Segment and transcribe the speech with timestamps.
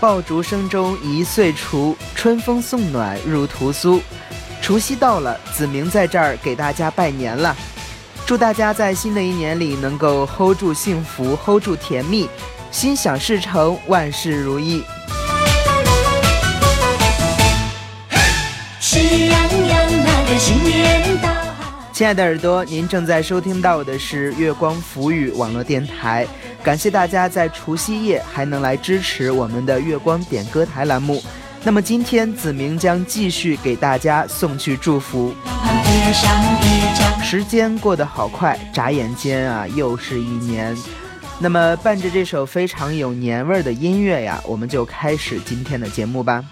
[0.00, 4.00] 爆竹声中一岁除，春风送暖入屠苏。
[4.62, 7.54] 除夕到了，子明在这儿给大家拜年了，
[8.24, 12.26] 祝大家在新的一年里能够 hold 住幸福，hold 住甜蜜，
[12.70, 14.82] 心想事成，万事如意。
[18.80, 19.38] 喜洋
[19.68, 21.28] 洋那个新年到。
[21.92, 26.26] 亲爱的耳朵，您正在收听到的是月光浮语网络电台，
[26.62, 31.22] 感谢大家在除夕夜还能来支持我们的月光点歌台栏目。
[31.62, 35.34] 那么今天子明将继续给大家送去祝福。
[37.22, 40.76] 时间过得好快，眨眼间啊，又是一年。
[41.38, 46.44] 那么伴着这首非常有年味儿的音乐呀，我们就开始今天的节目吧。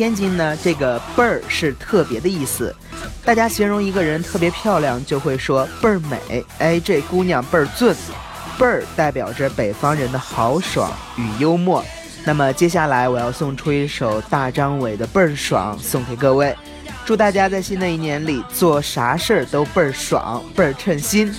[0.00, 2.74] 天津呢，这个“倍儿”是特别的意思。
[3.22, 6.42] 大家形容一个人特别漂亮，就会说“倍儿美”。
[6.58, 7.94] 哎，这姑娘倍儿俊。
[8.58, 11.84] 倍儿代表着北方人的豪爽与幽默。
[12.24, 16.56] 那么接下来我要送出一首大张伟的《倍儿爽》，送给各位。
[17.04, 21.30] 祝大家在新的一年里做啥事儿都倍儿爽，倍儿称心。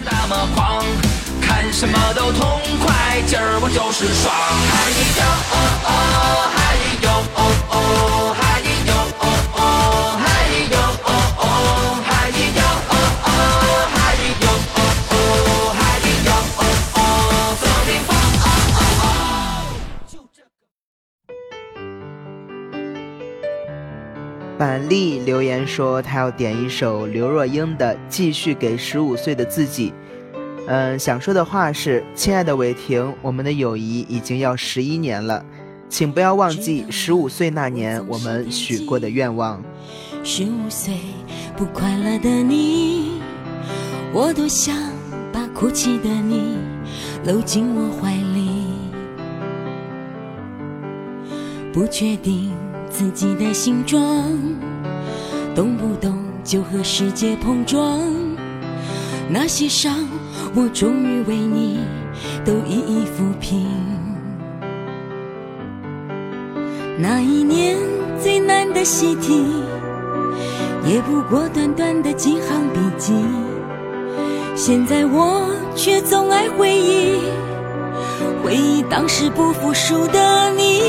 [1.42, 4.32] 看什么都痛快，今儿我就是爽。
[4.70, 6.31] 嗨哟哦哦，
[24.72, 29.90] 板栗留言说，他要点一首刘若英的《继续给十五岁的自己》。
[30.66, 35.46] 嗯，想说的话是：亲爱的伟霆，我们的友谊已经要十一年了，
[35.90, 39.62] 请不要忘记十五岁那年我们许过的愿望。
[40.24, 40.94] 十五岁
[41.58, 43.20] 不快乐的你，
[44.14, 44.74] 我多想
[45.34, 46.58] 把哭泣的你
[47.26, 48.68] 搂进我怀里，
[51.74, 52.54] 不确定。
[52.92, 54.02] 自己的形状，
[55.56, 58.00] 动不动就和世界碰撞。
[59.30, 59.96] 那些伤，
[60.54, 61.80] 我终于为你
[62.44, 63.66] 都一一抚平。
[66.98, 67.78] 那一年
[68.22, 69.46] 最难的习题，
[70.86, 73.14] 也不过短短的几行笔记。
[74.54, 77.16] 现在我却总爱回忆，
[78.44, 80.82] 回忆当时不服输的你。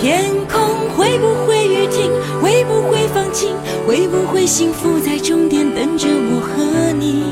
[0.00, 2.10] 天空会不会雨停？
[2.40, 3.54] 会不会放晴？
[3.86, 7.24] 会不会幸福在终点等着我和你？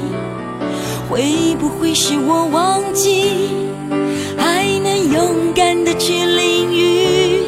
[1.09, 3.49] 会不会是我忘记？
[4.37, 7.45] 还能勇敢的去淋雨？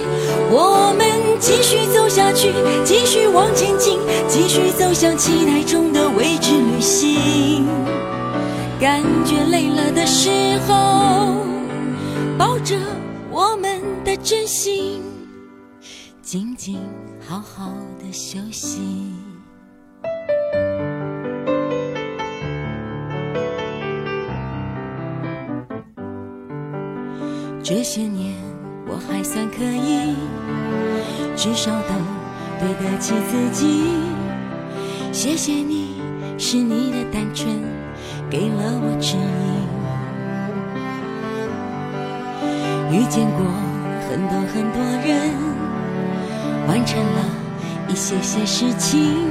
[0.50, 1.06] 我们
[1.38, 2.48] 继续走下去，
[2.82, 7.66] 继续往前进，继续走向期待中的未知旅行。
[8.80, 10.30] 感觉累了的时
[10.66, 11.34] 候，
[12.38, 12.74] 抱着
[13.30, 15.09] 我们的真心。
[16.32, 16.78] 静静
[17.28, 19.12] 好好的休息。
[27.60, 28.36] 这些年
[28.86, 30.14] 我还算可以，
[31.34, 31.94] 至少都
[32.60, 33.96] 对得起自己。
[35.10, 36.00] 谢谢你，
[36.38, 37.60] 是你的单纯
[38.30, 39.20] 给了我指引。
[43.00, 43.44] 遇见过
[44.08, 45.49] 很多很多人。
[46.70, 47.20] 完成了
[47.88, 49.26] 一些些事情，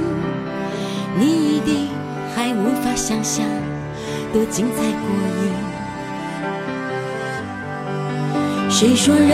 [1.18, 1.88] 你一定
[2.36, 3.46] 还无法想象
[4.30, 5.08] 多精彩过
[5.42, 5.48] 瘾。
[8.68, 9.28] 谁说人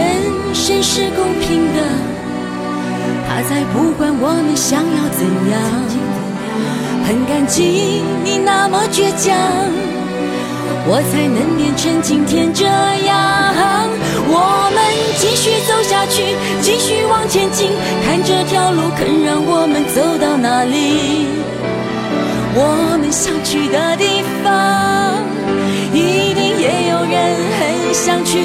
[0.54, 1.82] 生是公平的？
[3.28, 5.60] 他才不管我们想要怎样。
[7.04, 9.34] 很感激你那么倔强，
[10.86, 13.90] 我才能变成今天这样。
[15.18, 16.22] 继续走下去，
[16.60, 17.70] 继续往前进，
[18.04, 21.26] 看这条路肯让我们走到哪里？
[22.54, 25.22] 我们想去的地方，
[25.92, 28.38] 一定也有人很想去。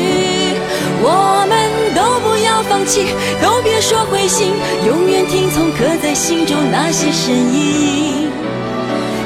[1.03, 1.53] 我们
[1.95, 3.05] 都不要放弃，
[3.41, 4.53] 都别说灰心，
[4.85, 8.29] 永远听从刻在心中那些声音。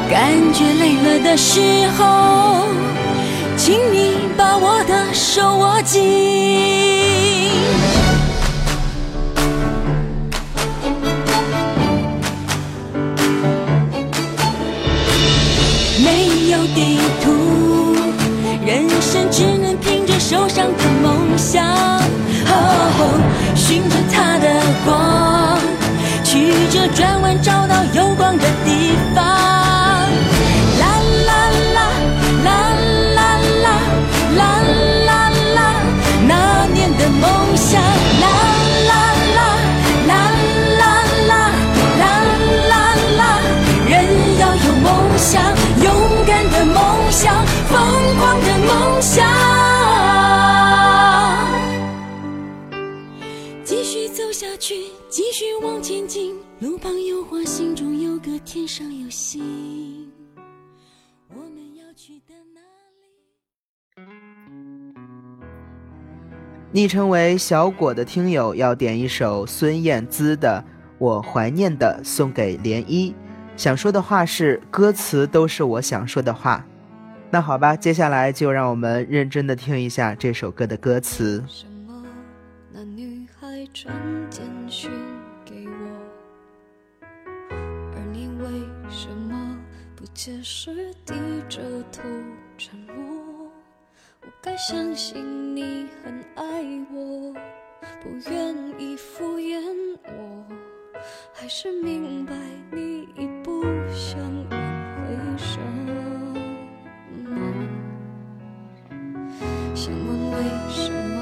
[0.10, 1.60] 感觉累了的时
[1.98, 2.66] 候，
[3.58, 7.25] 请你把我的手握紧。
[16.76, 17.96] 地图，
[18.66, 21.66] 人生只能凭着手上的梦想。
[22.48, 23.20] 哦
[23.56, 25.58] 循着它的光，
[26.24, 29.45] 曲折转弯，找到有光的地方。
[56.60, 60.12] 路旁有花，心中有歌，天上有星。
[61.30, 62.60] 我们要去的哪
[63.96, 64.06] 里？
[66.74, 70.62] 昵称为小果的听友要点一首孙燕姿的
[70.98, 73.14] 《我怀念的》，送给涟漪。
[73.56, 76.66] 想说的话是，歌词都是我想说的话。
[77.32, 81.42] 那好吧，接下来就让我们认真的听一下这首歌的歌词。
[83.76, 83.94] 传
[84.30, 84.90] 简讯
[85.44, 87.06] 给我，
[87.94, 88.48] 而你为
[88.90, 89.60] 什么
[89.98, 90.06] 不。
[90.14, 91.14] 解释低
[91.50, 91.62] 着
[91.92, 92.02] 头
[92.58, 93.52] 沉默，
[94.22, 97.34] 我该相信你很爱我，
[98.02, 99.62] 不愿意敷衍
[100.06, 100.46] 我，
[101.34, 102.34] 还是明白
[102.72, 103.62] 你已不
[103.92, 104.18] 想
[104.50, 104.58] 挽
[104.96, 106.16] 回什么？
[109.76, 110.38] 想问为
[110.70, 111.18] 什么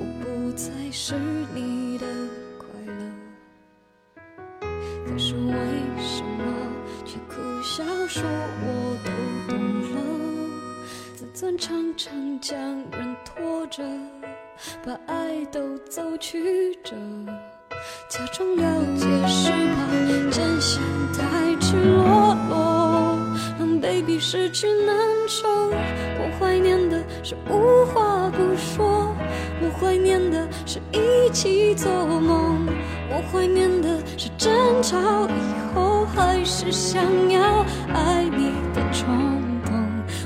[0.00, 1.14] 我不再是
[1.54, 1.73] 你
[11.34, 12.56] 钻，常常将
[12.92, 13.82] 人拖着，
[14.86, 16.94] 把爱都走曲折，
[18.08, 18.64] 假装了
[18.94, 20.80] 解是怕真相
[21.12, 23.18] 太赤裸裸，
[23.58, 24.96] 让 baby 失去难
[25.26, 25.48] 受。
[25.48, 29.12] 我怀念的是无话不说，
[29.60, 32.64] 我怀念的是一起做梦，
[33.10, 36.04] 我怀念的是争吵以后。
[36.14, 39.33] 还是想要爱你的冲动。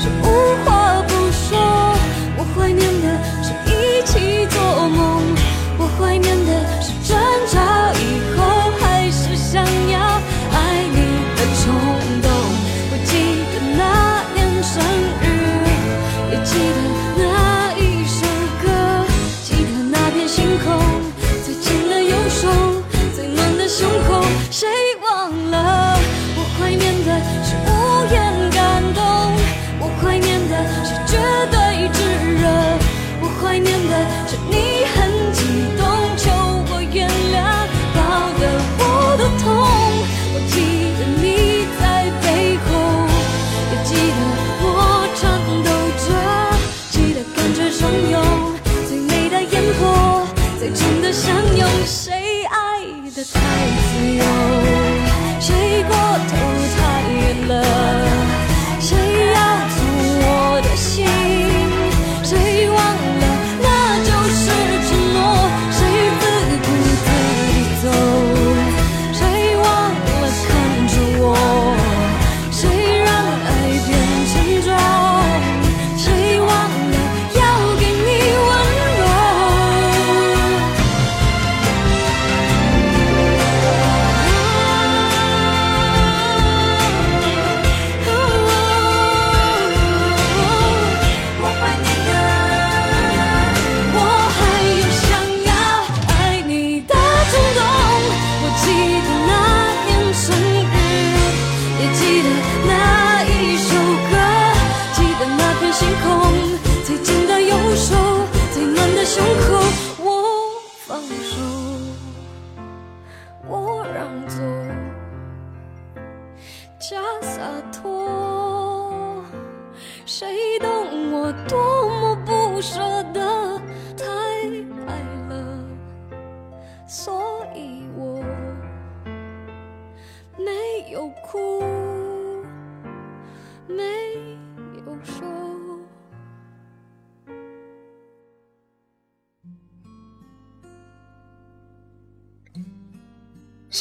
[0.00, 0.23] 什么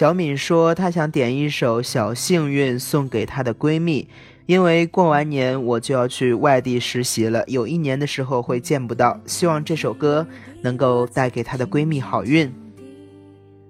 [0.03, 4.05] 小敏说，她想点一首《小幸运》送给她的闺蜜，
[4.45, 9.17] 因为过完年我就要去外地实习了，有一年的时候会见不到。
[9.25, 10.27] 希望这首歌
[10.61, 12.51] 能够带给她的闺蜜好运。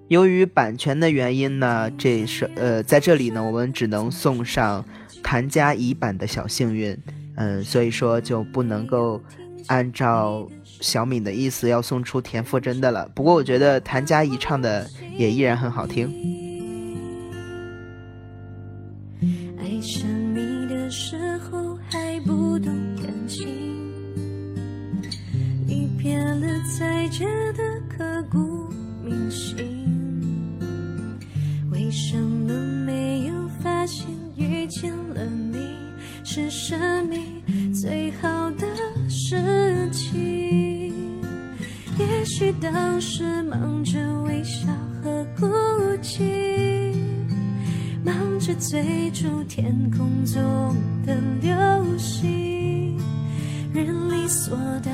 [0.08, 4.84] 由于版权的原因呢，这首呃在这里呢，我们只能送上
[5.22, 6.92] 谭佳怡版的《小幸运》，
[7.36, 9.22] 嗯，所以说就不能够
[9.66, 10.48] 按照。
[10.80, 16.43] 小敏的意思要送出田馥甄的了，不过我觉得谭佳怡唱的也依然很好听。
[42.36, 44.66] 许当时忙着微笑
[45.00, 45.46] 和哭
[46.02, 46.92] 泣，
[48.04, 50.74] 忙着追逐天空中
[51.06, 52.98] 的流星，
[53.72, 54.92] 人理所当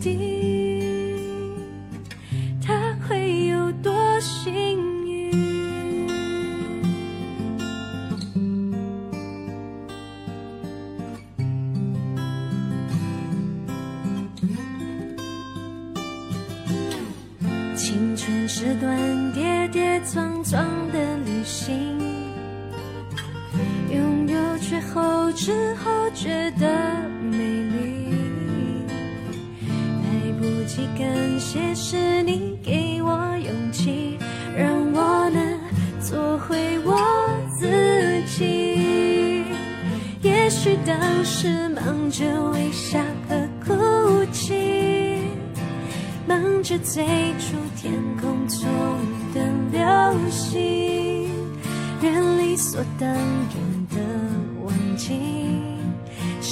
[0.00, 0.55] 地。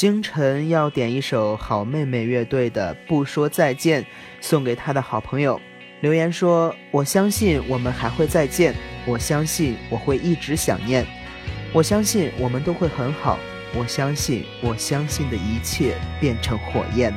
[0.00, 4.02] 星辰要点一首好妹妹乐队的《不说再见》，
[4.40, 5.60] 送给他的好朋友。
[6.00, 11.06] 留言说：“我相信我们还会再见，我相信我会一直想念，
[11.70, 13.38] 我相信我们都会很好，
[13.74, 17.12] 我相信我相信的一切变成火焰。”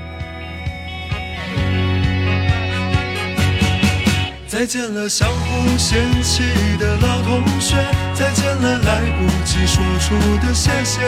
[4.46, 6.44] 再见了相互嫌弃
[6.78, 7.78] 的老同学，
[8.14, 11.00] 再见了来不及说出的谢谢，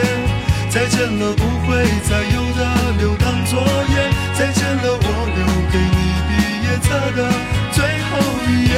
[0.75, 6.35] 再见了不会再有的留堂作业，再见了我留给你毕
[6.67, 7.19] 业册的
[7.71, 8.11] 最后
[8.45, 8.75] 一页。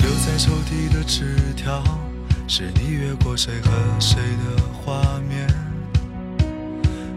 [0.00, 1.82] 留在抽屉的纸条，
[2.46, 5.48] 是你越过谁和谁的画面。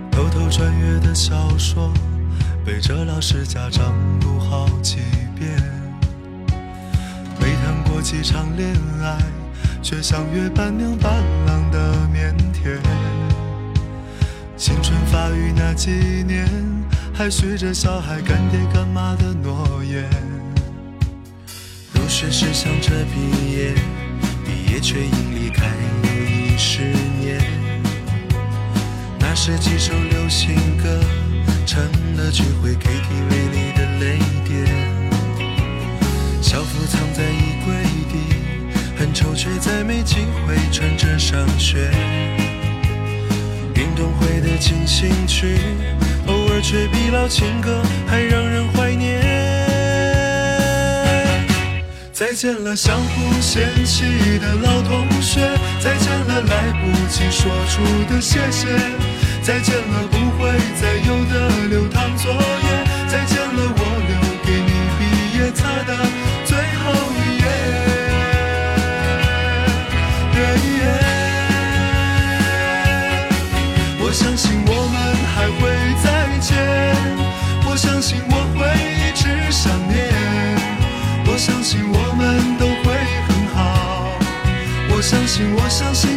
[0.10, 1.92] 偷偷穿越的小说，
[2.66, 3.87] 背着老师家长
[10.10, 12.34] 相约伴娘伴郎的腼
[12.64, 12.80] 腆。
[14.56, 15.92] 青春发育那几
[16.26, 16.48] 年，
[17.14, 20.10] 还许着小孩干爹干妈的诺言。
[21.94, 23.74] 入学时想着毕业，
[24.46, 25.66] 毕业却因离开
[26.04, 26.84] 又一十
[27.20, 27.42] 年。
[29.20, 31.02] 那时几首流行歌，
[31.66, 31.84] 成
[32.16, 34.66] 了聚会 KTV 里的泪点。
[36.42, 37.76] 校服藏在衣柜
[38.10, 38.37] 底，
[38.98, 41.92] 很丑却再没机会穿着上学。
[43.76, 45.60] 运动会的进行曲，
[46.26, 49.22] 偶尔却比老情歌还让人怀念。
[52.12, 55.42] 再见了相互嫌弃的老同学，
[55.80, 58.68] 再见了来不及说出的谢谢，
[59.44, 60.50] 再见了不会
[60.82, 62.38] 再有的留堂作业，
[63.08, 65.94] 再见了我留给你毕业册的
[74.18, 74.98] 相信我们
[75.36, 75.70] 还会
[76.04, 76.08] 再
[76.40, 76.58] 见，
[77.70, 78.66] 我相信我会
[78.98, 79.96] 一直想念，
[81.28, 82.96] 我相信我们都会
[83.28, 84.18] 很好，
[84.90, 86.17] 我相信我相信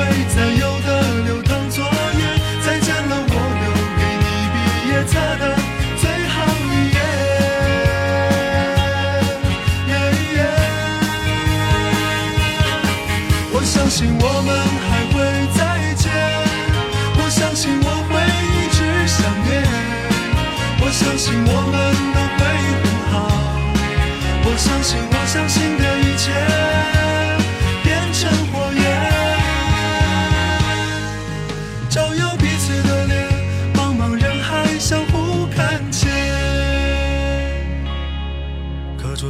[0.00, 0.88] 会再有的
[1.24, 2.22] 留堂作业，
[2.64, 4.56] 再见了我留给你毕
[4.88, 5.42] 业册的
[6.00, 6.34] 最后
[6.72, 6.98] 一页。
[13.52, 14.48] 我相信我们
[14.88, 15.14] 还会
[15.54, 15.60] 再
[15.96, 16.08] 见，
[17.18, 18.12] 我相信我会
[18.56, 19.50] 一直想念。
[20.82, 21.76] 我相信我们
[22.14, 22.40] 都会
[22.82, 23.14] 很好，
[24.44, 26.32] 我相信我相信的一切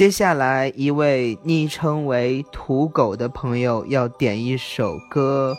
[0.00, 5.54] 接下来，一位昵称为“土狗”的朋友要点一首歌，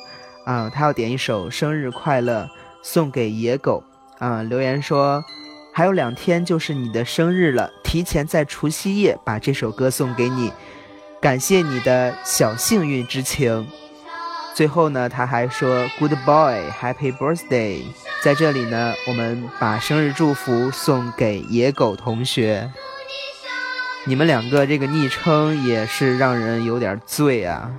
[0.45, 2.45] 啊，他要点一首《生日快乐》
[2.81, 3.83] 送给野狗，
[4.17, 5.23] 啊，留言说
[5.71, 10.51] 还有两天就是你的生日了，提前在除夕夜把这首歌送给你，
[11.21, 13.67] 感谢你的小幸运之情。
[14.55, 17.83] 最后呢，他还说 “Good boy，Happy birthday”。
[18.23, 22.71] 在这里呢，我们把生日祝福送给野狗同学。
[24.03, 27.71] 你们两个这个昵称也是让人有点醉啊。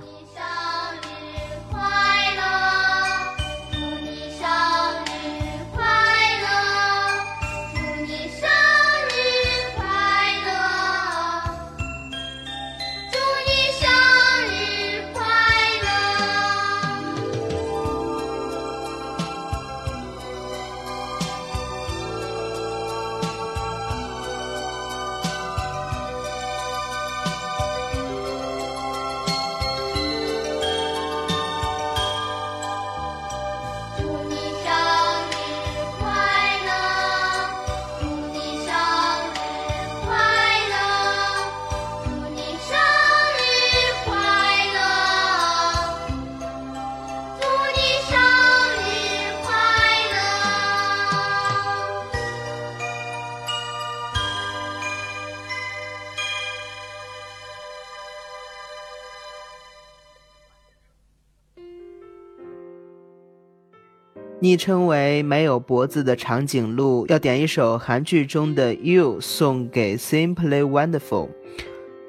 [64.43, 71.29] 昵称为没有脖子的长颈鹿要点一首韩剧中的《You》送给 Simply Wonderful。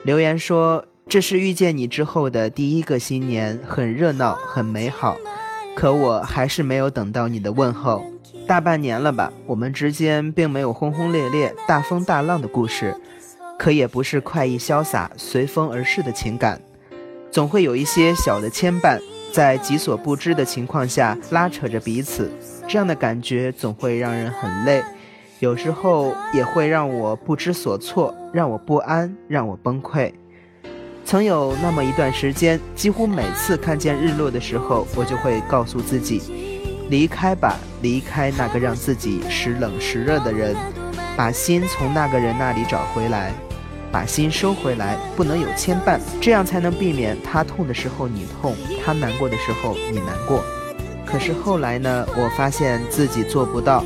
[0.02, 5.16] 留言说：“这是遇见你之后的第一个新年，很热闹，很美好。
[5.76, 8.04] 可我还是没有等到你的问候。
[8.48, 12.96] 大半年了吧，我们之间并没有轰轰烈烈、大风大浪的故事，
[13.56, 16.60] 可也不是快意潇洒、随风而逝的情感，
[17.30, 18.98] 总会有一些小的牵绊。”
[19.34, 22.30] 在己所不知的情况下拉扯着彼此，
[22.68, 24.80] 这样的感觉总会让人很累，
[25.40, 30.12] 有时候也会让我不知所措，让我不安，让我崩溃。
[31.04, 36.22] 曾有那么一段时间，几乎每次看见日落的时候，我就会告诉自己：
[36.88, 40.54] 离开吧，离开那个让自己时冷时热的人，
[41.16, 43.32] 把心从那个人那里找回来。
[43.94, 50.42] 把心收回来，不能有牵绊，这样才能避免他痛的时候你痛，他难过的时候你难过。
[51.06, 52.04] 可是后来呢？
[52.16, 53.84] 我发现自己做不到，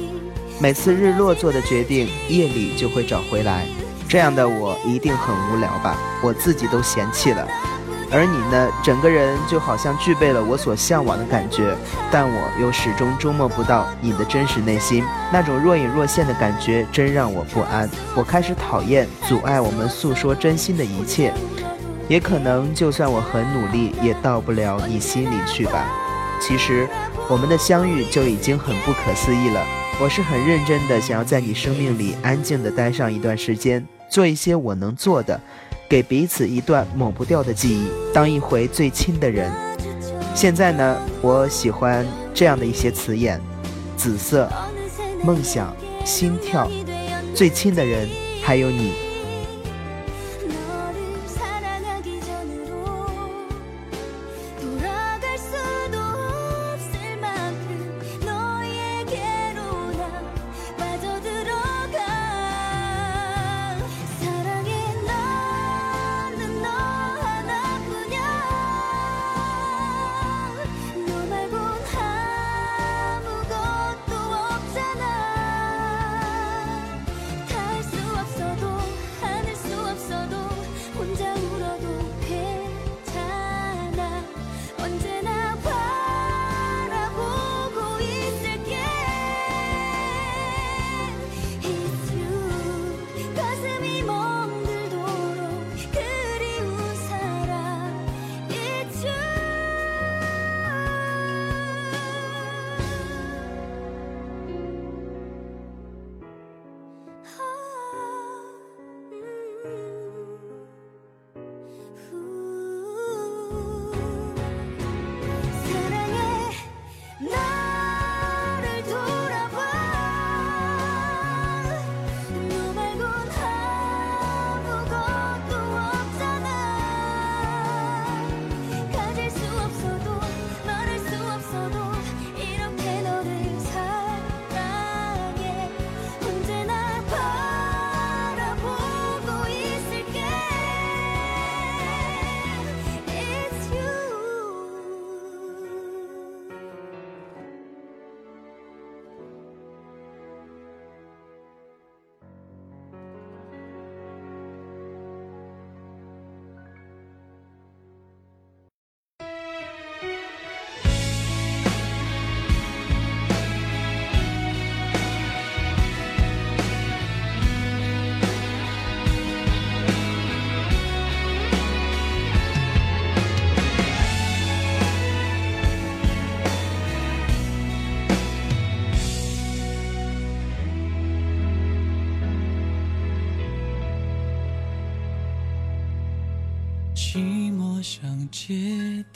[0.58, 3.66] 每次日落做的决定，夜里就会找回来。
[4.08, 5.98] 这样的我一定很无聊吧？
[6.22, 7.46] 我自己都嫌弃了。
[8.10, 11.76] 而你呢，整个人就好像具备了我所向往的感觉，
[12.10, 17.88] 但我又始终捉摸不到你的真实内心，那种若隐若现的感觉真让我不安。
[18.16, 21.34] 我开始讨厌阻碍我们诉说真心的一切，
[22.08, 25.86] 也可能就算我很努力，也到不了你心里去吧。
[26.40, 26.88] 其实，
[27.28, 29.60] 我们的相遇就已经很不可思议了。
[30.00, 35.38] 我是很认真的，想要在你生命里安静的待上一段时间，做一些我能做的。
[35.88, 39.50] 给彼此一段抹不掉的记忆，当一回最亲的人。
[40.34, 43.40] 现在呢，我喜欢这样的一些词眼：
[43.96, 44.48] 紫色、
[45.24, 45.74] 梦想、
[46.04, 46.70] 心跳、
[47.34, 48.08] 最亲的人，
[48.42, 49.07] 还有你。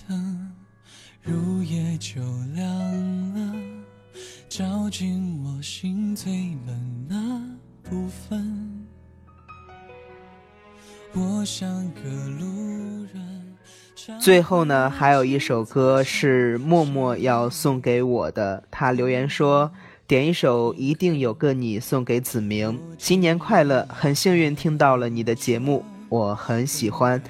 [0.09, 0.53] 灯，
[1.23, 2.21] 入夜就
[2.55, 2.69] 亮
[3.35, 3.55] 了，
[4.49, 6.33] 照进我心最
[6.67, 7.43] 冷那
[7.89, 8.87] 部分。
[11.13, 12.03] 我像个
[12.39, 14.19] 路人。
[14.21, 19.71] 最后呢，还有一首歌是默默要送给我的，他留言说。
[20.05, 23.87] 点一首《一定有个你》送给子明，新年快乐！
[23.89, 27.23] 很幸运听到了你的节目，我很喜欢，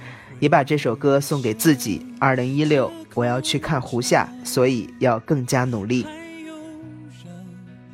[0.42, 2.04] 也把这首歌送给自己。
[2.18, 6.04] 二零一六，我要去看胡夏，所以要更加努力。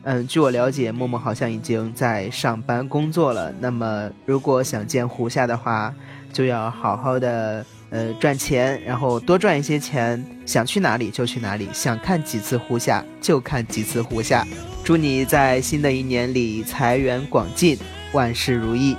[0.05, 3.53] 嗯，据我了解，默默好像已经在上班工作了。
[3.61, 5.95] 那么，如果想见胡夏的话，
[6.33, 14.47] 就要好好的呃赚钱，然后多赚一些钱，想去哪里就去哪里，想看几次胡夏就看几次胡夏。
[14.83, 17.77] 祝你在新的一年里财源广进，
[18.13, 18.97] 万事如意。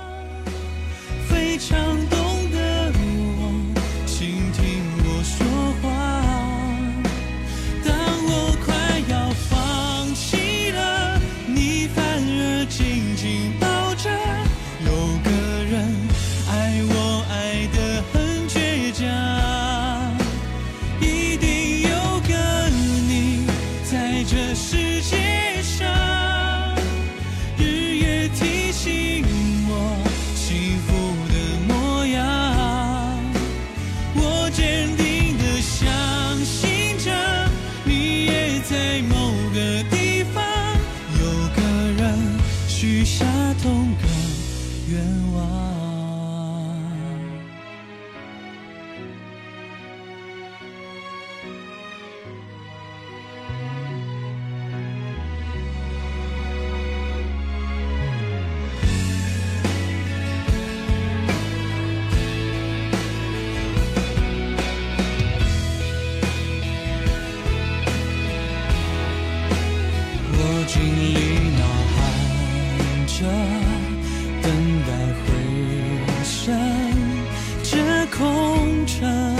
[77.62, 79.39] 这空城。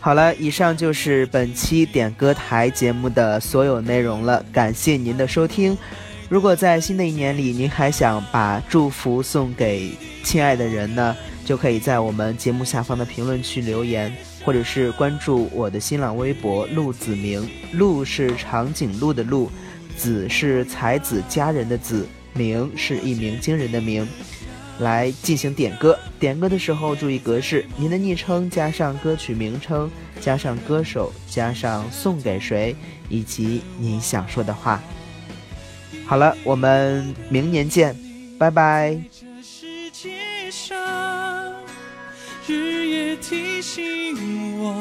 [0.00, 4.42] 好了，以上就是本期点歌台节目的所有内容了。
[4.52, 5.76] 感谢您的收听。
[6.28, 9.90] 如果在新的一年里，您还想把祝福送给
[10.22, 17.46] 亲爱的人呢，就可以在我们节目下方的评论区留言，或者是关注我的新浪微博“陆子明”。
[17.74, 19.50] 陆是长颈鹿的鹿，
[19.96, 24.06] 子是才子佳人的子，明是一鸣惊人的鸣。
[24.80, 32.74] 来进行点歌，点歌的时候注意格式：您的昵称加上歌曲名称，加上歌手，加上送给谁，
[33.08, 34.80] 以及你想说的话。
[36.06, 37.96] 好了，我们明年见，
[38.38, 38.98] 拜拜。
[42.46, 44.74] 日夜提醒我